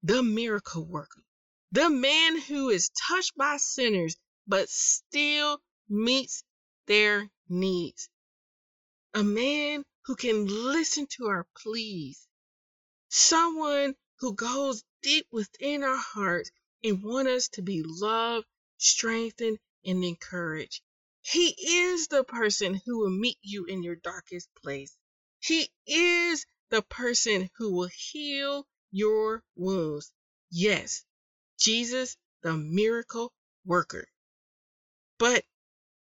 the 0.04 0.22
miracle 0.22 0.84
worker, 0.84 1.24
The 1.72 1.88
man 1.88 2.38
who 2.38 2.68
is 2.68 2.90
touched 2.90 3.34
by 3.36 3.56
sinners 3.56 4.16
but 4.46 4.68
still 4.68 5.62
meets 5.88 6.44
their 6.86 7.30
needs. 7.48 8.10
A 9.14 9.24
man 9.24 9.82
who 10.04 10.14
can 10.14 10.46
listen 10.46 11.06
to 11.16 11.28
our 11.28 11.46
pleas. 11.56 12.28
Someone 13.08 13.94
who 14.18 14.34
goes 14.34 14.84
deep 15.02 15.26
within 15.30 15.82
our 15.82 15.96
hearts 15.96 16.50
and 16.82 17.02
want 17.02 17.28
us 17.28 17.48
to 17.50 17.62
be 17.62 17.82
loved, 17.82 18.46
strengthened, 18.76 19.58
and 19.86 20.04
encouraged. 20.04 20.82
He 21.26 21.54
is 21.58 22.08
the 22.08 22.22
person 22.22 22.80
who 22.84 22.98
will 22.98 23.10
meet 23.10 23.38
you 23.42 23.64
in 23.64 23.82
your 23.82 23.96
darkest 23.96 24.48
place. 24.62 24.94
He 25.40 25.70
is 25.86 26.44
the 26.68 26.82
person 26.82 27.48
who 27.56 27.72
will 27.72 27.88
heal 27.88 28.66
your 28.90 29.42
wounds. 29.56 30.12
Yes, 30.50 31.02
Jesus, 31.58 32.16
the 32.42 32.52
miracle 32.52 33.32
worker. 33.64 34.06
But 35.18 35.44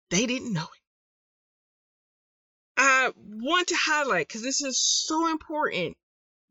they 0.08 0.24
didn't 0.26 0.54
know 0.54 0.64
it. 0.64 0.82
I 2.78 3.12
want 3.14 3.68
to 3.68 3.76
highlight 3.76 4.26
because 4.26 4.42
this 4.42 4.62
is 4.62 4.80
so 4.80 5.30
important 5.30 5.98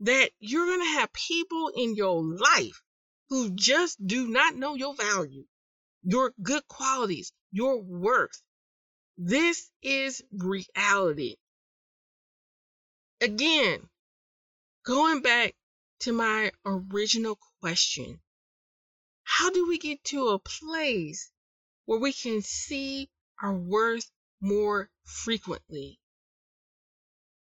that 0.02 0.30
you're 0.40 0.68
going 0.68 0.82
to 0.82 1.00
have 1.00 1.12
people 1.12 1.72
in 1.76 1.96
your 1.96 2.24
life 2.24 2.84
who 3.30 3.50
just 3.50 4.06
do 4.06 4.28
not 4.28 4.56
know 4.56 4.76
your 4.76 4.94
value, 4.96 5.46
your 6.04 6.34
good 6.42 6.68
qualities, 6.68 7.34
your 7.52 7.82
worth. 7.82 8.44
This 9.22 9.70
is 9.82 10.24
reality. 10.32 11.36
Again, 13.20 13.90
going 14.86 15.22
back 15.22 15.58
to 16.00 16.14
my 16.14 16.54
original 16.64 17.38
question 17.60 18.22
how 19.24 19.50
do 19.50 19.68
we 19.68 19.78
get 19.78 20.02
to 20.06 20.30
a 20.30 20.40
place 20.40 21.30
where 21.84 22.00
we 22.00 22.14
can 22.14 22.42
see 22.42 23.10
our 23.42 23.54
worth 23.54 24.10
more 24.40 24.90
frequently? 25.04 26.00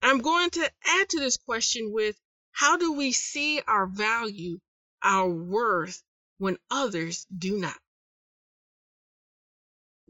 I'm 0.02 0.20
going 0.20 0.52
to 0.52 0.74
add 0.86 1.10
to 1.10 1.20
this 1.20 1.36
question 1.36 1.92
with 1.92 2.18
how 2.54 2.78
do 2.78 2.94
we 2.94 3.12
see 3.12 3.60
our 3.68 3.86
value, 3.86 4.62
our 5.04 5.30
worth, 5.30 6.02
when 6.38 6.58
others 6.72 7.26
do 7.26 7.58
not? 7.58 7.82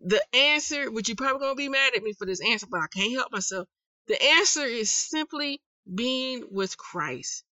The 0.05 0.23
answer, 0.35 0.91
which 0.91 1.09
you're 1.09 1.15
probably 1.15 1.39
going 1.39 1.51
to 1.53 1.57
be 1.57 1.69
mad 1.69 1.95
at 1.95 2.03
me 2.03 2.13
for 2.13 2.25
this 2.25 2.41
answer, 2.41 2.67
but 2.69 2.81
I 2.81 2.87
can't 2.87 3.13
help 3.13 3.31
myself. 3.31 3.67
The 4.07 4.21
answer 4.21 4.63
is 4.65 4.89
simply 4.89 5.61
being 5.93 6.45
with 6.51 6.77
Christ. 6.77 7.43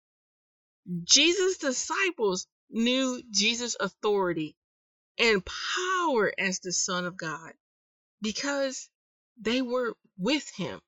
Jesus' 1.03 1.57
disciples 1.57 2.47
knew 2.69 3.21
Jesus' 3.31 3.75
authority 3.79 4.55
and 5.17 5.45
power 5.45 6.33
as 6.37 6.59
the 6.59 6.71
Son 6.71 7.05
of 7.05 7.17
God 7.17 7.53
because 8.21 8.89
they 9.39 9.61
were 9.61 9.95
with 10.17 10.49
him. 10.55 10.79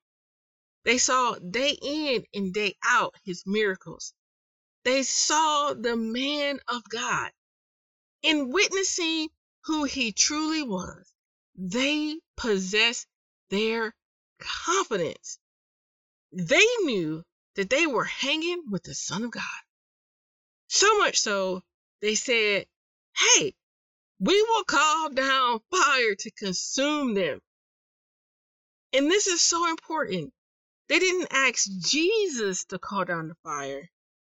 They 0.84 0.98
saw 0.98 1.34
day 1.34 1.76
in 1.80 2.24
and 2.34 2.54
day 2.54 2.76
out 2.84 3.14
his 3.24 3.44
miracles. 3.46 4.14
They 4.84 5.02
saw 5.02 5.74
the 5.74 5.96
man 5.96 6.60
of 6.68 6.82
God. 6.88 7.30
In 8.22 8.50
witnessing 8.50 9.28
who 9.64 9.84
he 9.84 10.12
truly 10.12 10.62
was, 10.62 11.12
they 11.56 12.18
possessed 12.36 13.06
their 13.50 13.94
confidence. 14.38 15.38
They 16.32 16.66
knew 16.82 17.24
that 17.56 17.70
they 17.70 17.86
were 17.86 18.04
hanging 18.04 18.70
with 18.70 18.84
the 18.84 18.94
Son 18.94 19.24
of 19.24 19.30
God. 19.30 19.42
So 20.68 20.98
much 20.98 21.18
so, 21.18 21.62
they 22.00 22.14
said, 22.14 22.66
Hey, 23.16 23.54
we 24.20 24.42
will 24.42 24.64
call 24.64 25.10
down 25.10 25.60
fire 25.70 26.14
to 26.14 26.30
consume 26.30 27.14
them. 27.14 27.40
And 28.92 29.10
this 29.10 29.26
is 29.26 29.40
so 29.40 29.68
important. 29.68 30.32
They 30.88 30.98
didn't 30.98 31.28
ask 31.30 31.68
Jesus 31.80 32.64
to 32.66 32.78
call 32.78 33.04
down 33.04 33.28
the 33.28 33.36
fire, 33.42 33.90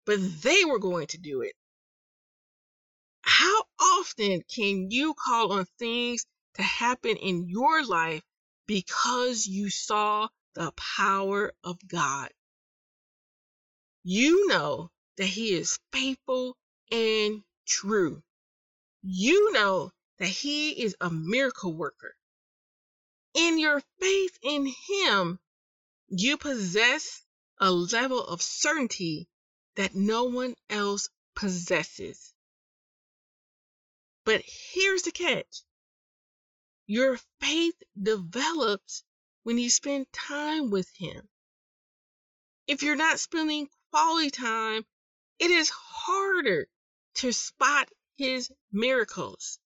but 0.07 0.19
they 0.43 0.65
were 0.65 0.79
going 0.79 1.09
to 1.09 1.19
do 1.19 1.43
it. 1.43 1.55
How 3.23 3.65
often 3.81 4.43
can 4.55 4.91
you 4.91 5.15
call 5.15 5.53
on 5.53 5.67
things 5.79 6.27
to 6.55 6.62
happen 6.62 7.17
in 7.17 7.49
your 7.49 7.85
life 7.85 8.23
because 8.67 9.47
you 9.47 9.71
saw 9.71 10.29
the 10.55 10.73
power 10.73 11.53
of 11.62 11.79
God? 11.87 12.31
You 14.03 14.47
know 14.49 14.90
that 15.17 15.27
He 15.27 15.55
is 15.55 15.79
faithful 15.93 16.57
and 16.90 17.43
true. 17.67 18.23
You 19.03 19.53
know 19.53 19.93
that 20.19 20.29
He 20.29 20.83
is 20.83 20.97
a 21.01 21.11
miracle 21.11 21.73
worker. 21.75 22.14
In 23.35 23.59
your 23.59 23.83
faith 24.01 24.38
in 24.43 24.67
Him, 24.67 25.40
you 26.09 26.37
possess 26.37 27.23
a 27.59 27.71
level 27.71 28.25
of 28.25 28.43
certainty 28.43 29.29
that 29.75 29.95
no 29.95 30.25
one 30.25 30.55
else 30.71 31.09
possesses. 31.35 32.33
But 34.25 34.43
here's 34.47 35.03
the 35.03 35.12
catch 35.12 35.62
your 36.87 37.18
faith 37.40 37.75
develops 38.01 39.05
when 39.42 39.59
you 39.59 39.70
spend 39.70 40.12
time 40.12 40.70
with 40.70 40.88
Him. 40.97 41.29
If 42.66 42.83
you're 42.83 42.97
not 42.97 43.20
spending 43.20 43.68
quality 43.90 44.31
time, 44.31 44.85
it 45.38 45.51
is 45.51 45.70
harder 45.70 46.68
to 47.16 47.33
spot 47.33 47.90
His 48.16 48.51
miracles. 48.73 49.59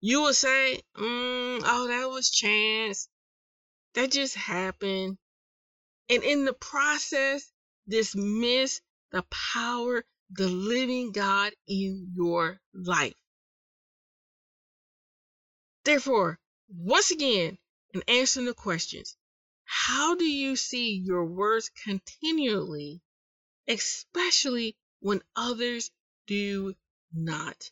You 0.00 0.20
will 0.22 0.34
say, 0.34 0.82
mm, 0.96 1.62
Oh, 1.64 1.86
that 1.88 2.10
was 2.10 2.30
chance. 2.30 3.08
That 3.94 4.10
just 4.12 4.34
happened. 4.34 5.18
And 6.10 6.22
in 6.22 6.44
the 6.44 6.52
process, 6.52 7.50
dismiss 7.88 8.80
the 9.12 9.22
power, 9.30 10.04
the 10.30 10.48
living 10.48 11.12
God 11.12 11.54
in 11.66 12.12
your 12.14 12.60
life. 12.74 13.14
Therefore, 15.84 16.40
once 16.68 17.10
again, 17.10 17.58
in 17.92 18.02
answering 18.08 18.46
the 18.46 18.54
questions, 18.54 19.16
how 19.64 20.14
do 20.14 20.24
you 20.24 20.56
see 20.56 20.94
your 20.94 21.26
words 21.26 21.68
continually, 21.68 23.02
especially 23.68 24.76
when 25.00 25.22
others 25.36 25.90
do 26.26 26.74
not? 27.12 27.70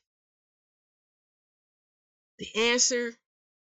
The 2.39 2.55
answer 2.55 3.19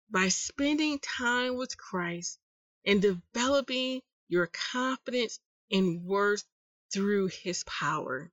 by 0.10 0.30
spending 0.30 1.00
time 1.00 1.56
with 1.56 1.78
Christ 1.78 2.40
and 2.86 3.02
developing 3.02 4.02
your 4.28 4.48
confidence 4.48 5.40
and 5.72 6.04
worth 6.04 6.44
through 6.92 7.28
his 7.28 7.64
power. 7.66 8.32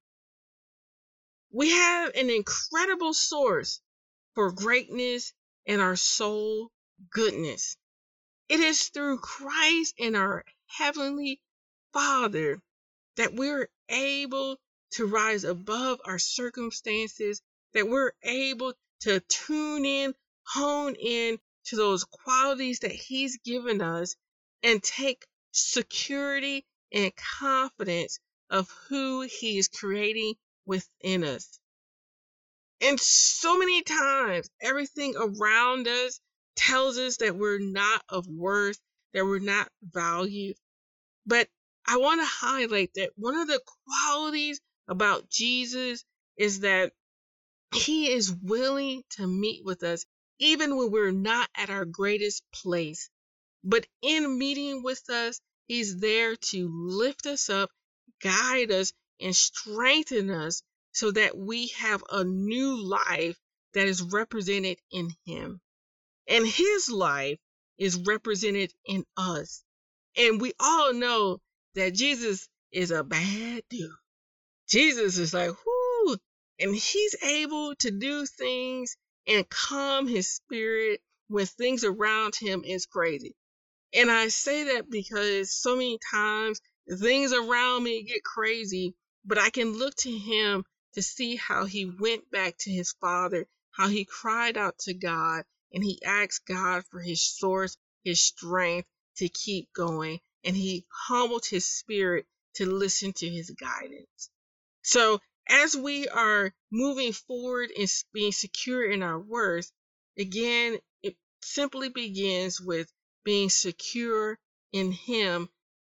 We 1.50 1.70
have 1.70 2.14
an 2.14 2.30
incredible 2.30 3.12
source 3.12 3.80
for 4.34 4.52
greatness 4.52 5.32
and 5.66 5.80
our 5.80 5.96
soul 5.96 6.70
goodness. 7.10 7.76
It 8.48 8.60
is 8.60 8.88
through 8.88 9.18
Christ 9.18 9.94
and 9.98 10.16
our 10.16 10.44
Heavenly 10.66 11.40
Father 11.92 12.60
that 13.16 13.34
we're 13.34 13.68
able 13.88 14.58
to 14.92 15.06
rise 15.06 15.44
above 15.44 16.00
our 16.04 16.18
circumstances, 16.18 17.42
that 17.74 17.88
we're 17.88 18.12
able 18.22 18.74
to 19.00 19.20
tune 19.20 19.84
in, 19.84 20.14
hone 20.44 20.94
in 20.94 21.38
to 21.64 21.76
those 21.76 22.04
qualities 22.04 22.80
that 22.80 22.92
He's 22.92 23.38
given 23.38 23.82
us 23.82 24.16
and 24.62 24.82
take 24.82 25.26
security 25.52 26.64
and 26.92 27.12
confidence 27.16 28.20
of 28.50 28.70
who 28.88 29.22
He 29.22 29.58
is 29.58 29.68
creating 29.68 30.34
within 30.66 31.24
us. 31.24 31.58
And 32.80 33.00
so 33.00 33.58
many 33.58 33.82
times, 33.82 34.48
everything 34.60 35.14
around 35.16 35.88
us 35.88 36.20
tells 36.56 36.98
us 36.98 37.18
that 37.18 37.36
we're 37.36 37.58
not 37.58 38.02
of 38.08 38.26
worth, 38.26 38.78
that 39.14 39.24
we're 39.24 39.38
not 39.38 39.70
valued. 39.82 40.56
But 41.26 41.48
I 41.86 41.96
want 41.98 42.20
to 42.20 42.26
highlight 42.26 42.92
that 42.94 43.12
one 43.16 43.36
of 43.36 43.48
the 43.48 43.60
qualities 43.86 44.60
about 44.88 45.30
Jesus 45.30 46.04
is 46.36 46.60
that 46.60 46.92
he 47.74 48.12
is 48.12 48.32
willing 48.32 49.02
to 49.10 49.26
meet 49.26 49.64
with 49.64 49.82
us 49.82 50.04
even 50.38 50.76
when 50.76 50.90
we're 50.90 51.12
not 51.12 51.48
at 51.56 51.70
our 51.70 51.84
greatest 51.84 52.42
place. 52.52 53.08
But 53.64 53.86
in 54.02 54.38
meeting 54.38 54.82
with 54.82 55.08
us, 55.10 55.40
he's 55.66 55.96
there 55.96 56.36
to 56.36 56.68
lift 56.68 57.26
us 57.26 57.48
up, 57.48 57.70
guide 58.20 58.70
us, 58.70 58.92
and 59.20 59.34
strengthen 59.34 60.30
us 60.30 60.62
so 60.96 61.10
that 61.10 61.36
we 61.36 61.66
have 61.78 62.02
a 62.10 62.24
new 62.24 62.82
life 62.82 63.38
that 63.74 63.86
is 63.86 64.00
represented 64.00 64.78
in 64.90 65.10
Him. 65.26 65.60
And 66.26 66.46
His 66.46 66.88
life 66.88 67.38
is 67.76 67.96
represented 67.96 68.72
in 68.86 69.04
us. 69.14 69.62
And 70.16 70.40
we 70.40 70.54
all 70.58 70.94
know 70.94 71.42
that 71.74 71.92
Jesus 71.92 72.48
is 72.72 72.92
a 72.92 73.04
bad 73.04 73.62
dude. 73.68 73.90
Jesus 74.70 75.18
is 75.18 75.34
like, 75.34 75.50
whoo, 75.50 76.16
And 76.58 76.74
he's 76.74 77.14
able 77.22 77.74
to 77.80 77.90
do 77.90 78.24
things 78.24 78.96
and 79.26 79.46
calm 79.50 80.08
his 80.08 80.28
spirit 80.30 81.02
when 81.28 81.44
things 81.44 81.84
around 81.84 82.36
him 82.36 82.64
is 82.64 82.86
crazy. 82.86 83.34
And 83.92 84.10
I 84.10 84.28
say 84.28 84.74
that 84.76 84.90
because 84.90 85.52
so 85.52 85.74
many 85.76 85.98
times 86.10 86.58
things 86.90 87.34
around 87.34 87.82
me 87.82 88.02
get 88.04 88.24
crazy, 88.24 88.94
but 89.26 89.36
I 89.36 89.50
can 89.50 89.74
look 89.74 89.94
to 89.96 90.10
him 90.10 90.64
to 90.96 91.02
see 91.02 91.36
how 91.36 91.66
he 91.66 91.84
went 91.84 92.30
back 92.30 92.58
to 92.58 92.70
his 92.70 92.92
father, 93.00 93.46
how 93.70 93.88
he 93.88 94.04
cried 94.04 94.56
out 94.56 94.78
to 94.78 94.94
God, 94.94 95.44
and 95.72 95.84
he 95.84 96.02
asked 96.02 96.46
God 96.46 96.84
for 96.86 97.00
his 97.00 97.22
source, 97.22 97.76
his 98.02 98.20
strength 98.20 98.88
to 99.16 99.28
keep 99.28 99.72
going, 99.72 100.20
and 100.42 100.56
he 100.56 100.86
humbled 100.90 101.46
his 101.46 101.64
spirit 101.64 102.26
to 102.54 102.66
listen 102.66 103.12
to 103.12 103.28
his 103.28 103.50
guidance. 103.50 104.30
So 104.82 105.20
as 105.48 105.76
we 105.76 106.08
are 106.08 106.54
moving 106.70 107.12
forward 107.12 107.70
and 107.78 107.88
being 108.12 108.32
secure 108.32 108.90
in 108.90 109.02
our 109.02 109.18
worth, 109.18 109.70
again, 110.18 110.78
it 111.02 111.16
simply 111.42 111.88
begins 111.88 112.60
with 112.60 112.92
being 113.24 113.50
secure 113.50 114.38
in 114.72 114.92
Him, 114.92 115.48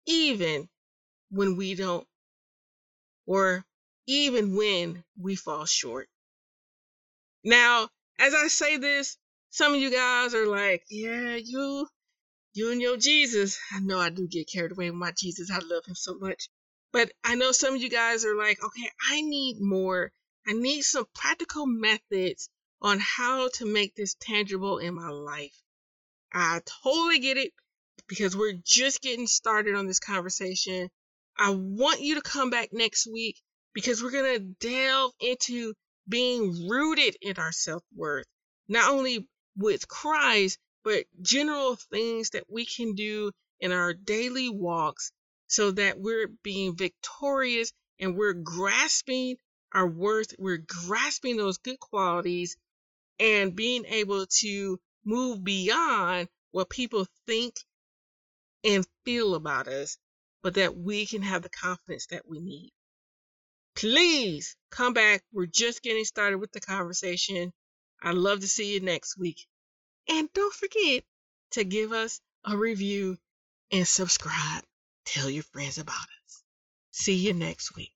even 0.06 0.68
when 1.30 1.56
we 1.56 1.74
don't, 1.74 2.06
or 3.26 3.64
even 4.06 4.56
when 4.56 5.04
we 5.18 5.36
fall 5.36 5.64
short. 5.64 6.08
Now, 7.44 7.88
as 8.18 8.34
I 8.34 8.48
say 8.48 8.76
this, 8.76 9.16
some 9.50 9.74
of 9.74 9.80
you 9.80 9.90
guys 9.90 10.34
are 10.34 10.46
like, 10.46 10.84
yeah, 10.88 11.36
you, 11.36 11.86
you 12.54 12.72
and 12.72 12.80
your 12.80 12.96
Jesus. 12.96 13.58
I 13.72 13.80
know 13.80 13.98
I 13.98 14.10
do 14.10 14.26
get 14.26 14.50
carried 14.50 14.72
away 14.72 14.90
with 14.90 14.98
my 14.98 15.12
Jesus. 15.12 15.50
I 15.50 15.58
love 15.58 15.84
him 15.86 15.94
so 15.94 16.14
much. 16.14 16.48
But 16.92 17.12
I 17.24 17.34
know 17.34 17.52
some 17.52 17.74
of 17.74 17.82
you 17.82 17.90
guys 17.90 18.24
are 18.24 18.36
like, 18.36 18.62
okay, 18.62 18.88
I 19.10 19.22
need 19.22 19.60
more. 19.60 20.12
I 20.46 20.52
need 20.52 20.82
some 20.82 21.06
practical 21.14 21.66
methods 21.66 22.48
on 22.80 22.98
how 23.00 23.48
to 23.54 23.66
make 23.66 23.94
this 23.94 24.14
tangible 24.20 24.78
in 24.78 24.94
my 24.94 25.08
life. 25.08 25.56
I 26.32 26.60
totally 26.82 27.20
get 27.20 27.36
it 27.36 27.52
because 28.08 28.36
we're 28.36 28.58
just 28.64 29.00
getting 29.00 29.26
started 29.26 29.74
on 29.74 29.86
this 29.86 30.00
conversation. 30.00 30.90
I 31.38 31.50
want 31.50 32.00
you 32.00 32.16
to 32.16 32.22
come 32.22 32.50
back 32.50 32.70
next 32.72 33.06
week 33.06 33.36
because 33.74 34.02
we're 34.02 34.10
going 34.10 34.38
to 34.38 34.68
delve 34.68 35.12
into 35.20 35.74
being 36.08 36.68
rooted 36.68 37.16
in 37.20 37.36
our 37.38 37.52
self 37.52 37.82
worth, 37.94 38.26
not 38.68 38.90
only 38.90 39.28
with 39.56 39.88
Christ, 39.88 40.58
but 40.84 41.04
general 41.20 41.76
things 41.76 42.30
that 42.30 42.50
we 42.50 42.66
can 42.66 42.94
do 42.94 43.30
in 43.60 43.72
our 43.72 43.94
daily 43.94 44.48
walks 44.50 45.12
so 45.46 45.70
that 45.70 46.00
we're 46.00 46.28
being 46.42 46.76
victorious 46.76 47.72
and 48.00 48.16
we're 48.16 48.32
grasping 48.32 49.36
our 49.72 49.86
worth, 49.86 50.34
we're 50.38 50.64
grasping 50.86 51.36
those 51.36 51.58
good 51.58 51.78
qualities 51.78 52.56
and 53.18 53.54
being 53.54 53.84
able 53.86 54.26
to 54.26 54.78
move 55.04 55.44
beyond 55.44 56.28
what 56.50 56.68
people 56.68 57.06
think 57.26 57.54
and 58.64 58.86
feel 59.04 59.34
about 59.34 59.68
us, 59.68 59.98
but 60.42 60.54
that 60.54 60.76
we 60.76 61.06
can 61.06 61.22
have 61.22 61.42
the 61.42 61.48
confidence 61.48 62.06
that 62.06 62.28
we 62.28 62.40
need. 62.40 62.72
Please 63.74 64.56
come 64.70 64.92
back. 64.92 65.22
We're 65.32 65.46
just 65.46 65.82
getting 65.82 66.04
started 66.04 66.38
with 66.38 66.52
the 66.52 66.60
conversation. 66.60 67.52
I'd 68.02 68.14
love 68.14 68.40
to 68.40 68.48
see 68.48 68.74
you 68.74 68.80
next 68.80 69.16
week. 69.18 69.46
And 70.08 70.32
don't 70.32 70.54
forget 70.54 71.04
to 71.52 71.64
give 71.64 71.92
us 71.92 72.20
a 72.44 72.56
review 72.56 73.18
and 73.70 73.86
subscribe. 73.86 74.64
Tell 75.04 75.30
your 75.30 75.44
friends 75.44 75.78
about 75.78 75.94
us. 75.96 76.42
See 76.90 77.14
you 77.14 77.32
next 77.32 77.74
week. 77.76 77.94